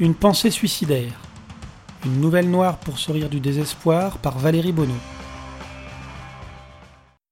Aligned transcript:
Une 0.00 0.14
pensée 0.14 0.50
suicidaire. 0.50 1.20
Une 2.06 2.22
nouvelle 2.22 2.50
noire 2.50 2.80
pour 2.80 2.98
se 2.98 3.12
rire 3.12 3.28
du 3.28 3.38
désespoir 3.38 4.16
par 4.16 4.38
Valérie 4.38 4.72
Bonneau. 4.72 4.94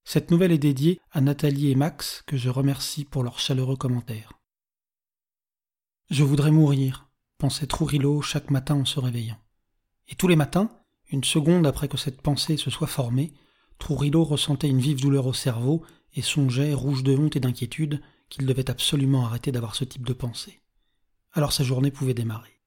Cette 0.04 0.30
nouvelle 0.30 0.52
est 0.52 0.58
dédiée 0.58 1.00
à 1.10 1.22
Nathalie 1.22 1.70
et 1.70 1.74
Max, 1.74 2.22
que 2.26 2.36
je 2.36 2.50
remercie 2.50 3.06
pour 3.06 3.22
leurs 3.22 3.38
chaleureux 3.38 3.78
commentaires. 3.78 4.34
Je 6.10 6.22
voudrais 6.24 6.50
mourir, 6.50 7.08
pensait 7.38 7.66
Trourillo 7.66 8.20
chaque 8.20 8.50
matin 8.50 8.74
en 8.74 8.84
se 8.84 9.00
réveillant. 9.00 9.38
Et 10.08 10.14
tous 10.14 10.28
les 10.28 10.36
matins, 10.36 10.68
une 11.10 11.24
seconde 11.24 11.66
après 11.66 11.88
que 11.88 11.96
cette 11.96 12.20
pensée 12.20 12.58
se 12.58 12.68
soit 12.68 12.86
formée, 12.86 13.32
Trourillo 13.78 14.24
ressentait 14.24 14.68
une 14.68 14.80
vive 14.80 15.00
douleur 15.00 15.26
au 15.26 15.32
cerveau 15.32 15.86
et 16.12 16.20
songeait, 16.20 16.74
rouge 16.74 17.02
de 17.02 17.16
honte 17.16 17.34
et 17.34 17.40
d'inquiétude, 17.40 18.02
qu'il 18.28 18.44
devait 18.44 18.68
absolument 18.68 19.24
arrêter 19.24 19.52
d'avoir 19.52 19.74
ce 19.74 19.84
type 19.84 20.04
de 20.06 20.12
pensée. 20.12 20.60
Alors 21.32 21.54
sa 21.54 21.64
journée 21.64 21.90
pouvait 21.90 22.12
démarrer. 22.12 22.57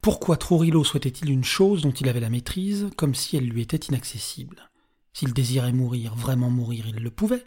Pourquoi 0.00 0.38
Trourillo 0.38 0.82
souhaitait-il 0.82 1.30
une 1.30 1.44
chose 1.44 1.82
dont 1.82 1.90
il 1.90 2.08
avait 2.08 2.20
la 2.20 2.30
maîtrise, 2.30 2.88
comme 2.96 3.14
si 3.14 3.36
elle 3.36 3.44
lui 3.44 3.60
était 3.60 3.76
inaccessible? 3.76 4.70
S'il 5.12 5.34
désirait 5.34 5.72
mourir, 5.72 6.14
vraiment 6.14 6.48
mourir, 6.48 6.86
il 6.88 7.02
le 7.02 7.10
pouvait. 7.10 7.44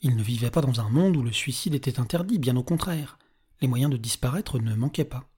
Il 0.00 0.16
ne 0.16 0.22
vivait 0.22 0.50
pas 0.50 0.62
dans 0.62 0.80
un 0.80 0.88
monde 0.88 1.18
où 1.18 1.22
le 1.22 1.32
suicide 1.32 1.74
était 1.74 2.00
interdit, 2.00 2.38
bien 2.38 2.56
au 2.56 2.62
contraire. 2.62 3.18
Les 3.60 3.68
moyens 3.68 3.92
de 3.92 3.98
disparaître 3.98 4.58
ne 4.58 4.74
manquaient 4.74 5.04
pas. 5.04 5.28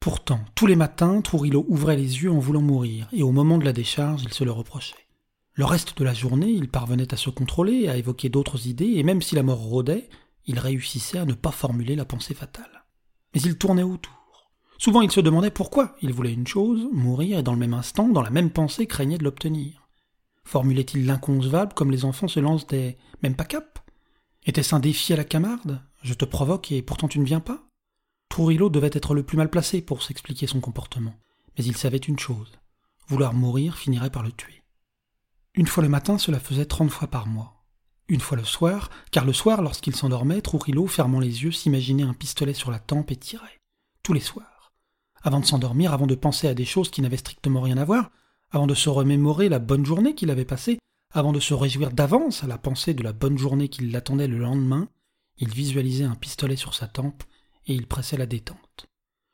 Pourtant, 0.00 0.40
tous 0.54 0.66
les 0.66 0.74
matins, 0.74 1.20
Trourillo 1.20 1.66
ouvrait 1.68 1.96
les 1.96 2.22
yeux 2.22 2.32
en 2.32 2.38
voulant 2.38 2.62
mourir, 2.62 3.06
et 3.12 3.22
au 3.22 3.30
moment 3.30 3.58
de 3.58 3.66
la 3.66 3.74
décharge, 3.74 4.22
il 4.22 4.32
se 4.32 4.44
le 4.44 4.52
reprochait. 4.52 5.06
Le 5.52 5.66
reste 5.66 5.98
de 5.98 6.04
la 6.04 6.14
journée, 6.14 6.50
il 6.50 6.70
parvenait 6.70 7.12
à 7.12 7.18
se 7.18 7.28
contrôler, 7.28 7.88
à 7.88 7.96
évoquer 7.98 8.30
d'autres 8.30 8.68
idées, 8.68 8.94
et 8.96 9.02
même 9.02 9.20
si 9.20 9.34
la 9.34 9.42
mort 9.42 9.58
rôdait, 9.58 10.08
il 10.46 10.58
réussissait 10.58 11.18
à 11.18 11.26
ne 11.26 11.34
pas 11.34 11.50
formuler 11.50 11.94
la 11.94 12.06
pensée 12.06 12.32
fatale. 12.32 12.86
Mais 13.34 13.42
il 13.42 13.58
tournait 13.58 13.82
autour. 13.82 14.17
Souvent 14.78 15.02
il 15.02 15.10
se 15.10 15.20
demandait 15.20 15.50
pourquoi 15.50 15.96
il 16.02 16.12
voulait 16.12 16.32
une 16.32 16.46
chose, 16.46 16.88
mourir, 16.92 17.38
et 17.38 17.42
dans 17.42 17.52
le 17.52 17.58
même 17.58 17.74
instant, 17.74 18.08
dans 18.08 18.22
la 18.22 18.30
même 18.30 18.50
pensée, 18.50 18.86
craignait 18.86 19.18
de 19.18 19.24
l'obtenir. 19.24 19.88
Formulait-il 20.44 21.04
l'inconcevable 21.04 21.74
comme 21.74 21.90
les 21.90 22.04
enfants 22.04 22.28
se 22.28 22.38
lancent 22.38 22.68
des 22.68 22.96
même 23.22 23.34
pas 23.34 23.44
cap? 23.44 23.80
Était-ce 24.46 24.74
un 24.74 24.80
défi 24.80 25.12
à 25.12 25.16
la 25.16 25.24
camarde? 25.24 25.82
Je 26.02 26.14
te 26.14 26.24
provoque 26.24 26.70
et 26.70 26.80
pourtant 26.80 27.08
tu 27.08 27.18
ne 27.18 27.24
viens 27.24 27.40
pas? 27.40 27.66
Trourillo 28.28 28.70
devait 28.70 28.90
être 28.92 29.14
le 29.14 29.24
plus 29.24 29.36
mal 29.36 29.50
placé 29.50 29.82
pour 29.82 30.02
s'expliquer 30.02 30.46
son 30.46 30.60
comportement. 30.60 31.14
Mais 31.58 31.64
il 31.64 31.76
savait 31.76 31.98
une 31.98 32.18
chose. 32.18 32.52
Vouloir 33.08 33.34
mourir 33.34 33.76
finirait 33.76 34.10
par 34.10 34.22
le 34.22 34.30
tuer. 34.30 34.62
Une 35.54 35.66
fois 35.66 35.82
le 35.82 35.88
matin, 35.88 36.18
cela 36.18 36.38
faisait 36.38 36.66
trente 36.66 36.90
fois 36.90 37.08
par 37.08 37.26
mois. 37.26 37.64
Une 38.06 38.20
fois 38.20 38.36
le 38.36 38.44
soir, 38.44 38.90
car 39.10 39.24
le 39.24 39.32
soir, 39.32 39.60
lorsqu'il 39.60 39.96
s'endormait, 39.96 40.40
Trourillo, 40.40 40.86
fermant 40.86 41.18
les 41.18 41.42
yeux, 41.42 41.52
s'imaginait 41.52 42.04
un 42.04 42.14
pistolet 42.14 42.54
sur 42.54 42.70
la 42.70 42.78
tempe 42.78 43.10
et 43.10 43.16
tirait. 43.16 43.58
Tous 44.02 44.12
les 44.12 44.20
soirs 44.20 44.57
avant 45.28 45.40
de 45.40 45.44
s'endormir, 45.44 45.92
avant 45.92 46.06
de 46.06 46.14
penser 46.14 46.48
à 46.48 46.54
des 46.54 46.64
choses 46.64 46.90
qui 46.90 47.02
n'avaient 47.02 47.18
strictement 47.18 47.60
rien 47.60 47.76
à 47.76 47.84
voir, 47.84 48.10
avant 48.50 48.66
de 48.66 48.72
se 48.74 48.88
remémorer 48.88 49.50
la 49.50 49.58
bonne 49.58 49.84
journée 49.84 50.14
qu'il 50.14 50.30
avait 50.30 50.46
passée, 50.46 50.78
avant 51.12 51.32
de 51.32 51.38
se 51.38 51.52
réjouir 51.52 51.90
d'avance 51.90 52.42
à 52.44 52.46
la 52.46 52.56
pensée 52.56 52.94
de 52.94 53.02
la 53.02 53.12
bonne 53.12 53.36
journée 53.36 53.68
qui 53.68 53.86
l'attendait 53.86 54.26
le 54.26 54.38
lendemain, 54.38 54.88
il 55.36 55.50
visualisait 55.50 56.04
un 56.04 56.14
pistolet 56.14 56.56
sur 56.56 56.72
sa 56.72 56.86
tempe 56.86 57.24
et 57.66 57.74
il 57.74 57.86
pressait 57.86 58.16
la 58.16 58.24
détente. 58.24 58.86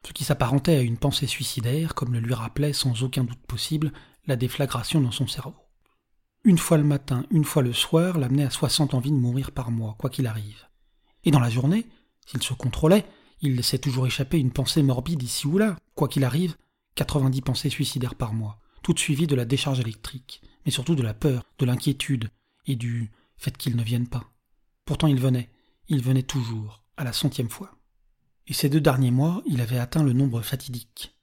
Ce 0.05 0.12
qui 0.12 0.25
s'apparentait 0.25 0.75
à 0.75 0.81
une 0.81 0.98
pensée 0.98 1.28
suicidaire, 1.28 1.95
comme 1.95 2.12
le 2.12 2.19
lui 2.19 2.34
rappelait 2.34 2.73
sans 2.73 3.05
aucun 3.05 3.23
doute 3.23 3.47
possible 3.47 3.92
la 4.27 4.34
déflagration 4.34 5.01
dans 5.01 5.12
son 5.12 5.29
cerveau. 5.29 5.55
Une 6.42 6.58
fois 6.58 6.77
le 6.77 6.83
matin, 6.83 7.25
une 7.31 7.45
fois 7.45 7.62
le 7.62 7.73
soir, 7.73 8.19
l'amenait 8.19 8.47
à 8.47 8.51
soixante 8.51 8.95
envies 8.95 9.12
de 9.12 9.17
mourir 9.17 9.53
par 9.53 9.70
mois, 9.70 9.95
quoi 9.97 10.11
qu'il 10.11 10.27
arrive. 10.27 10.67
Et 11.23 11.31
dans 11.31 11.39
la 11.39 11.51
journée, 11.51 11.86
s'il 12.27 12.42
se 12.42 12.53
contrôlait, 12.53 13.06
il 13.42 13.55
laissait 13.55 13.79
toujours 13.79 14.08
échapper 14.08 14.39
une 14.39 14.51
pensée 14.51 14.83
morbide 14.83 15.23
ici 15.23 15.47
ou 15.47 15.56
là. 15.56 15.77
Quoi 15.95 16.09
qu'il 16.09 16.25
arrive, 16.25 16.56
90 16.97 17.41
pensées 17.42 17.70
suicidaires 17.70 18.14
par 18.14 18.34
mois, 18.34 18.59
toutes 18.83 18.98
suivies 18.98 19.27
de 19.27 19.34
la 19.34 19.45
décharge 19.45 19.81
électrique, 19.81 20.42
mais 20.64 20.73
surtout 20.73 20.95
de 20.95 21.03
la 21.03 21.14
peur, 21.14 21.45
de 21.59 21.67
l'inquiétude 21.67 22.30
et 22.67 22.77
du 22.77 23.11
fait 23.36 23.57
qu'ils 23.57 23.77
ne 23.77 23.83
viennent 23.83 24.08
pas. 24.08 24.30
Pourtant 24.85 25.07
il 25.07 25.20
venait, 25.20 25.51
il 25.89 26.02
venait 26.02 26.23
toujours, 26.23 26.83
à 26.96 27.05
la 27.05 27.13
centième 27.13 27.48
fois. 27.48 27.79
Et 28.46 28.52
ces 28.52 28.68
deux 28.68 28.80
derniers 28.80 29.11
mois, 29.11 29.42
il 29.46 29.61
avait 29.61 29.79
atteint 29.79 30.02
le 30.02 30.13
nombre 30.13 30.42
fatidique. 30.42 31.14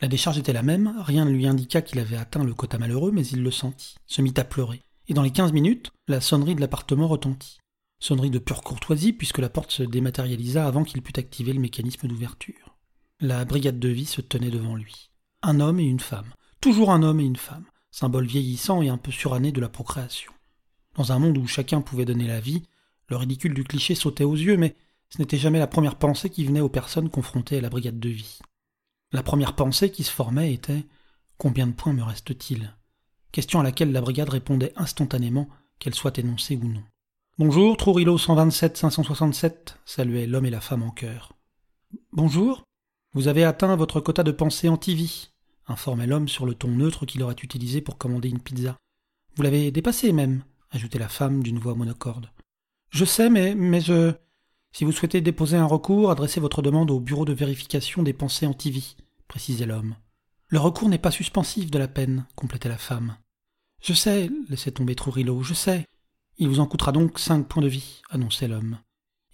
La 0.00 0.08
décharge 0.08 0.38
était 0.38 0.52
la 0.52 0.62
même, 0.62 0.94
rien 0.98 1.24
ne 1.24 1.30
lui 1.30 1.46
indiqua 1.46 1.80
qu'il 1.80 1.98
avait 2.00 2.16
atteint 2.16 2.44
le 2.44 2.52
quota 2.52 2.78
malheureux, 2.78 3.12
mais 3.12 3.26
il 3.26 3.42
le 3.42 3.50
sentit, 3.50 3.96
se 4.06 4.20
mit 4.20 4.34
à 4.36 4.44
pleurer. 4.44 4.82
Et 5.08 5.14
dans 5.14 5.22
les 5.22 5.30
quinze 5.30 5.52
minutes, 5.52 5.90
la 6.08 6.20
sonnerie 6.20 6.54
de 6.54 6.60
l'appartement 6.60 7.08
retentit. 7.08 7.58
Sonnerie 7.98 8.30
de 8.30 8.38
pure 8.38 8.62
courtoisie 8.62 9.14
puisque 9.14 9.38
la 9.38 9.48
porte 9.48 9.72
se 9.72 9.82
dématérialisa 9.82 10.66
avant 10.66 10.84
qu'il 10.84 11.00
pût 11.00 11.18
activer 11.18 11.54
le 11.54 11.60
mécanisme 11.60 12.08
d'ouverture. 12.08 12.75
La 13.20 13.46
brigade 13.46 13.78
de 13.78 13.88
vie 13.88 14.04
se 14.04 14.20
tenait 14.20 14.50
devant 14.50 14.76
lui. 14.76 15.10
Un 15.40 15.60
homme 15.60 15.80
et 15.80 15.84
une 15.84 16.00
femme. 16.00 16.34
Toujours 16.60 16.90
un 16.90 17.02
homme 17.02 17.20
et 17.20 17.24
une 17.24 17.36
femme. 17.36 17.64
Symbole 17.90 18.26
vieillissant 18.26 18.82
et 18.82 18.90
un 18.90 18.98
peu 18.98 19.10
suranné 19.10 19.52
de 19.52 19.60
la 19.60 19.70
procréation. 19.70 20.32
Dans 20.96 21.12
un 21.12 21.18
monde 21.18 21.38
où 21.38 21.46
chacun 21.46 21.80
pouvait 21.80 22.04
donner 22.04 22.26
la 22.26 22.40
vie, 22.40 22.64
le 23.08 23.16
ridicule 23.16 23.54
du 23.54 23.64
cliché 23.64 23.94
sautait 23.94 24.24
aux 24.24 24.34
yeux, 24.34 24.58
mais 24.58 24.76
ce 25.08 25.18
n'était 25.18 25.38
jamais 25.38 25.58
la 25.58 25.66
première 25.66 25.96
pensée 25.96 26.28
qui 26.28 26.44
venait 26.44 26.60
aux 26.60 26.68
personnes 26.68 27.08
confrontées 27.08 27.56
à 27.56 27.62
la 27.62 27.70
brigade 27.70 27.98
de 27.98 28.10
vie. 28.10 28.38
La 29.12 29.22
première 29.22 29.54
pensée 29.54 29.90
qui 29.90 30.04
se 30.04 30.12
formait 30.12 30.52
était 30.52 30.84
Combien 31.38 31.66
de 31.66 31.72
points 31.72 31.94
me 31.94 32.02
reste-t-il? 32.02 32.76
Question 33.32 33.60
à 33.60 33.62
laquelle 33.62 33.92
la 33.92 34.02
brigade 34.02 34.28
répondait 34.28 34.74
instantanément, 34.76 35.48
qu'elle 35.78 35.94
soit 35.94 36.18
énoncée 36.18 36.56
ou 36.62 36.68
non. 36.68 36.84
Bonjour, 37.38 37.78
Trourillo 37.78 38.18
127 38.18 38.76
567, 38.76 39.78
saluait 39.86 40.26
l'homme 40.26 40.46
et 40.46 40.50
la 40.50 40.60
femme 40.60 40.82
en 40.82 40.90
chœur. 40.90 41.32
Bonjour, 42.12 42.66
vous 43.16 43.28
avez 43.28 43.44
atteint 43.44 43.74
votre 43.76 43.98
quota 43.98 44.22
de 44.22 44.30
pensée 44.30 44.68
anti-vie, 44.68 45.30
informait 45.66 46.06
l'homme 46.06 46.28
sur 46.28 46.44
le 46.44 46.52
ton 46.52 46.68
neutre 46.68 47.06
qu'il 47.06 47.22
aurait 47.22 47.34
utilisé 47.42 47.80
pour 47.80 47.96
commander 47.96 48.28
une 48.28 48.40
pizza. 48.40 48.76
Vous 49.34 49.42
l'avez 49.42 49.70
dépassé 49.70 50.12
même, 50.12 50.42
ajoutait 50.70 50.98
la 50.98 51.08
femme 51.08 51.42
d'une 51.42 51.58
voix 51.58 51.74
monocorde. 51.74 52.30
Je 52.90 53.06
sais, 53.06 53.30
mais, 53.30 53.80
je. 53.80 54.12
Si 54.70 54.84
vous 54.84 54.92
souhaitez 54.92 55.22
déposer 55.22 55.56
un 55.56 55.64
recours, 55.64 56.10
adressez 56.10 56.40
votre 56.40 56.60
demande 56.60 56.90
au 56.90 57.00
bureau 57.00 57.24
de 57.24 57.32
vérification 57.32 58.02
des 58.02 58.12
pensées 58.12 58.46
anti-vie, 58.46 58.96
précisait 59.28 59.64
l'homme. 59.64 59.96
Le 60.48 60.58
recours 60.58 60.90
n'est 60.90 60.98
pas 60.98 61.10
suspensif 61.10 61.70
de 61.70 61.78
la 61.78 61.88
peine, 61.88 62.26
complétait 62.34 62.68
la 62.68 62.76
femme. 62.76 63.16
Je 63.80 63.94
sais, 63.94 64.28
laissait 64.50 64.72
tomber 64.72 64.94
Trourillo, 64.94 65.42
je 65.42 65.54
sais. 65.54 65.86
Il 66.36 66.48
vous 66.48 66.60
en 66.60 66.66
coûtera 66.66 66.92
donc 66.92 67.18
cinq 67.18 67.48
points 67.48 67.62
de 67.62 67.68
vie, 67.68 68.02
annonçait 68.10 68.46
l'homme. 68.46 68.76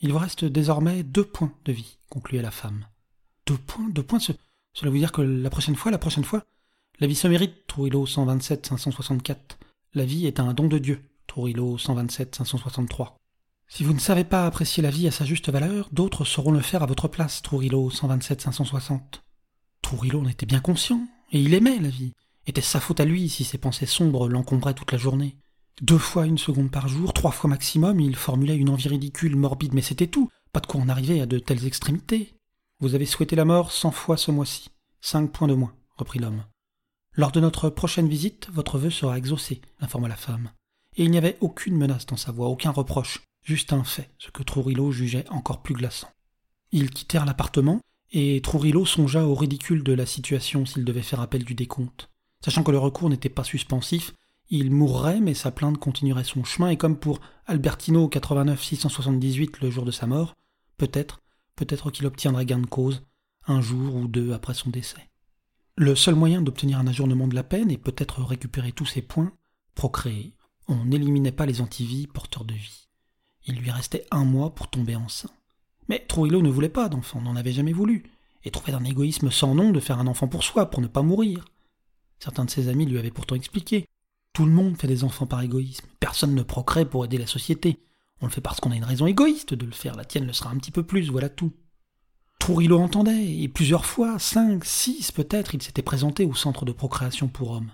Il 0.01 0.13
vous 0.13 0.19
reste 0.19 0.45
désormais 0.45 1.03
deux 1.03 1.25
points 1.25 1.53
de 1.65 1.73
vie, 1.73 1.99
concluait 2.09 2.43
la 2.43 2.53
femme. 2.53 2.87
Deux 3.47 3.57
points 3.57 3.89
Deux 3.91 4.03
points 4.03 4.19
Cela 4.21 4.91
veut 4.91 4.99
dire 4.99 5.13
que 5.13 5.23
la 5.23 5.51
prochaine 5.51 5.77
fois, 5.77 5.91
la 5.91 5.99
prochaine 5.99 6.25
fois 6.25 6.45
La 7.01 7.07
vie 7.07 7.15
se 7.15 7.29
mérite, 7.29 7.67
Trourillo 7.67 8.07
127 8.07 8.67
564. 8.67 9.59
La 9.95 10.05
vie 10.05 10.27
est 10.27 10.41
un 10.41 10.55
don 10.55 10.69
de 10.69 10.79
Dieu, 10.79 11.03
Trourillo 11.27 11.79
127 11.79 12.37
563. 12.37 13.17
Si 13.69 13.85
vous 13.85 13.95
ne 13.95 13.99
savez 13.99 14.25
pas 14.25 14.47
apprécier 14.47 14.83
la 14.83 14.91
vie 14.91 15.09
à 15.09 15.11
sa 15.11 15.25
juste 15.25 15.51
valeur, 15.51 15.89
d'autres 15.93 16.25
sauront 16.25 16.53
le 16.53 16.61
faire 16.61 16.83
à 16.83 16.87
votre 16.87 17.09
place, 17.09 17.43
Trourillo 17.43 17.91
127 17.91 18.41
560. 18.43 19.23
Trourillo 19.83 20.21
en 20.21 20.29
était 20.29 20.47
bien 20.47 20.61
conscient, 20.61 21.07
et 21.33 21.41
il 21.41 21.55
aimait 21.55 21.79
la 21.79 21.89
vie. 21.89 22.13
Était 22.47 22.61
sa 22.61 22.81
faute 22.81 23.01
à 23.01 23.05
lui 23.05 23.29
si 23.29 23.45
ses 23.45 23.59
pensées 23.59 23.87
sombres 23.87 24.29
l'encombraient 24.29 24.75
toute 24.75 24.93
la 24.93 24.99
journée 24.99 25.37
deux 25.81 25.99
fois 25.99 26.27
une 26.27 26.39
seconde 26.39 26.71
par 26.71 26.89
jour, 26.89 27.13
trois 27.13 27.33
fois 27.33 27.51
maximum, 27.51 27.99
il 27.99 28.15
formulait 28.15 28.57
une 28.57 28.69
envie 28.69 28.89
ridicule, 28.89 29.37
morbide, 29.37 29.75
mais 29.75 29.83
c'était 29.83 30.07
tout. 30.07 30.29
Pas 30.53 30.61
de 30.61 30.67
quoi 30.67 30.81
en 30.81 30.89
arriver 30.89 31.21
à 31.21 31.27
de 31.27 31.39
telles 31.39 31.67
extrémités. 31.67 32.35
Vous 32.83 32.97
avez 32.97 33.07
souhaité 33.07 33.37
la 33.37 33.45
mort 33.45 33.71
cent 33.71 33.93
fois 33.93 34.17
ce 34.17 34.33
mois-ci. 34.33 34.69
Cinq 35.01 35.31
points 35.31 35.47
de 35.47 35.55
moins, 35.55 35.73
reprit 35.97 36.19
l'homme. 36.19 36.43
Lors 37.13 37.31
de 37.31 37.39
notre 37.39 37.71
prochaine 37.71 38.09
visite, 38.09 38.49
votre 38.53 38.77
vœu 38.77 38.91
sera 38.91 39.17
exaucé, 39.17 39.61
informa 39.79 40.09
la 40.09 40.17
femme. 40.17 40.51
Et 40.97 41.05
il 41.05 41.13
n'y 41.13 41.17
avait 41.17 41.39
aucune 41.41 41.77
menace 41.77 42.07
dans 42.07 42.17
sa 42.17 42.33
voix, 42.33 42.49
aucun 42.49 42.73
reproche, 42.73 43.23
juste 43.45 43.73
un 43.73 43.85
fait, 43.85 44.11
ce 44.19 44.33
que 44.33 44.43
Trourillo 44.43 44.91
jugeait 44.91 45.29
encore 45.31 45.63
plus 45.63 45.75
glaçant. 45.75 46.11
Ils 46.73 46.91
quittèrent 46.91 47.25
l'appartement, 47.25 47.81
et 48.11 48.41
Trourillo 48.43 48.85
songea 48.85 49.29
au 49.29 49.37
ridicule 49.37 49.85
de 49.85 49.93
la 49.93 50.05
situation 50.05 50.67
s'il 50.67 50.85
devait 50.85 51.03
faire 51.03 51.21
appel 51.21 51.45
du 51.45 51.55
décompte. 51.55 52.11
Sachant 52.45 52.65
que 52.65 52.73
le 52.73 52.79
recours 52.79 53.11
n'était 53.11 53.29
pas 53.29 53.45
suspensif, 53.45 54.13
il 54.51 54.73
mourrait, 54.73 55.21
mais 55.21 55.35
sa 55.35 55.53
plainte 55.53 55.79
continuerait 55.79 56.25
son 56.25 56.43
chemin, 56.43 56.71
et 56.71 56.77
comme 56.77 56.99
pour 56.99 57.21
Albertino 57.47 58.09
89 58.09 58.61
678 58.61 59.61
le 59.61 59.71
jour 59.71 59.85
de 59.85 59.93
sa 59.93 60.09
mort, 60.09 60.35
peut-être, 60.79 61.22
peut-être 61.65 61.91
qu'il 61.91 62.07
obtiendrait 62.07 62.47
gain 62.47 62.59
de 62.59 62.67
cause, 62.67 63.03
un 63.47 63.61
jour 63.61 63.95
ou 63.95 64.09
deux 64.09 64.33
après 64.33 64.55
son 64.55 64.71
décès. 64.71 65.11
Le 65.77 65.95
seul 65.95 66.15
moyen 66.15 66.43
d'obtenir 66.43 66.79
un 66.79 66.87
ajournement 66.87 67.29
de 67.29 67.35
la 67.35 67.43
peine 67.43 67.71
et 67.71 67.79
peut-être 67.79 68.23
récupérer 68.23 68.73
tous 68.73 68.87
ses 68.87 69.03
points, 69.03 69.33
procréer. 69.75 70.35
On 70.69 70.85
n'éliminait 70.85 71.33
pas 71.33 71.47
les 71.47 71.61
antivies 71.61 72.07
porteurs 72.07 72.45
de 72.45 72.55
vie. 72.55 72.89
Il 73.47 73.57
lui 73.57 73.71
restait 73.71 74.07
un 74.11 74.25
mois 74.25 74.55
pour 74.55 74.69
tomber 74.69 74.97
enceint. 74.97 75.31
Mais 75.89 76.05
Troilo 76.07 76.43
ne 76.43 76.51
voulait 76.51 76.69
pas 76.69 76.89
d'enfant, 76.89 77.21
n'en 77.21 77.37
avait 77.37 77.53
jamais 77.53 77.73
voulu, 77.73 78.05
et 78.45 78.51
trouvait 78.51 78.75
un 78.75 78.85
égoïsme 78.85 79.31
sans 79.31 79.55
nom 79.55 79.71
de 79.71 79.81
faire 79.81 79.99
un 79.99 80.07
enfant 80.07 80.29
pour 80.29 80.45
soi, 80.45 80.71
pour 80.71 80.81
ne 80.81 80.87
pas 80.87 81.03
mourir. 81.03 81.45
Certains 82.19 82.45
de 82.45 82.51
ses 82.51 82.69
amis 82.69 82.87
lui 82.87 82.99
avaient 82.99 83.11
pourtant 83.11 83.35
expliqué 83.35 83.87
tout 84.33 84.47
le 84.47 84.53
monde 84.53 84.79
fait 84.79 84.87
des 84.87 85.05
enfants 85.05 85.27
par 85.27 85.43
égoïsme. 85.43 85.87
Personne 86.01 86.35
ne 86.35 86.43
procrée 86.43 86.87
pour 86.87 87.05
aider 87.05 87.19
la 87.19 87.27
société. 87.27 87.79
On 88.23 88.27
le 88.27 88.31
fait 88.31 88.41
parce 88.41 88.61
qu'on 88.61 88.71
a 88.71 88.77
une 88.77 88.85
raison 88.85 89.07
égoïste 89.07 89.53
de 89.53 89.67
le 89.67 89.73
faire. 89.73 89.97
La 89.97 90.05
tienne 90.05 90.27
le 90.27 90.33
sera 90.33 90.51
un 90.51 90.57
petit 90.57 90.71
peu 90.71 90.85
plus, 90.85 91.11
voilà 91.11 91.29
tout. 91.29 91.53
Trourilo 92.39 92.81
entendait, 92.81 93.41
et 93.41 93.49
plusieurs 93.49 93.85
fois, 93.85 94.19
cinq, 94.19 94.65
six 94.65 95.13
peut-être, 95.13 95.55
il 95.55 95.63
s'était 95.63 95.83
présenté 95.83 96.25
au 96.25 96.35
centre 96.35 96.65
de 96.65 96.73
procréation 96.73 97.29
pour 97.29 97.51
hommes. 97.51 97.73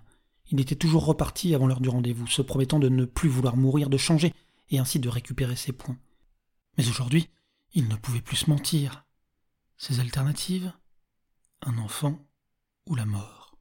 Il 0.50 0.60
était 0.60 0.74
toujours 0.74 1.04
reparti 1.04 1.54
avant 1.54 1.66
l'heure 1.66 1.82
du 1.82 1.90
rendez-vous, 1.90 2.26
se 2.26 2.40
promettant 2.40 2.78
de 2.78 2.88
ne 2.88 3.04
plus 3.04 3.28
vouloir 3.28 3.56
mourir, 3.56 3.90
de 3.90 3.98
changer, 3.98 4.32
et 4.70 4.78
ainsi 4.78 4.98
de 4.98 5.08
récupérer 5.08 5.56
ses 5.56 5.72
points. 5.72 5.98
Mais 6.78 6.88
aujourd'hui, 6.88 7.28
il 7.72 7.86
ne 7.88 7.96
pouvait 7.96 8.22
plus 8.22 8.36
se 8.36 8.50
mentir. 8.50 9.04
Ses 9.76 10.00
alternatives? 10.00 10.72
Un 11.62 11.76
enfant 11.78 12.18
ou 12.86 12.94
la 12.94 13.04
mort? 13.04 13.58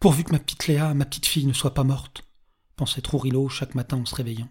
Pourvu 0.00 0.24
que 0.24 0.32
ma 0.32 0.38
petite 0.38 0.66
Léa, 0.66 0.94
ma 0.94 1.04
petite 1.04 1.26
fille, 1.26 1.46
ne 1.46 1.52
soit 1.52 1.74
pas 1.74 1.84
morte, 1.84 2.27
pensait 2.78 3.02
Trourilo 3.02 3.48
chaque 3.48 3.74
matin 3.74 3.98
en 3.98 4.06
se 4.06 4.14
réveillant. 4.14 4.48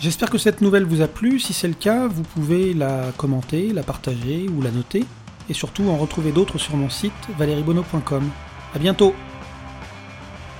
J'espère 0.00 0.30
que 0.30 0.38
cette 0.38 0.60
nouvelle 0.60 0.84
vous 0.84 1.00
a 1.00 1.08
plu. 1.08 1.40
Si 1.40 1.52
c'est 1.52 1.68
le 1.68 1.74
cas, 1.74 2.06
vous 2.06 2.22
pouvez 2.22 2.74
la 2.74 3.10
commenter, 3.16 3.72
la 3.72 3.82
partager 3.82 4.48
ou 4.48 4.60
la 4.60 4.70
noter. 4.70 5.04
Et 5.48 5.54
surtout 5.54 5.88
en 5.88 5.96
retrouver 5.96 6.32
d'autres 6.32 6.58
sur 6.58 6.76
mon 6.76 6.90
site 6.90 7.12
valeriebono.com. 7.38 8.30
A 8.74 8.78
bientôt 8.78 9.14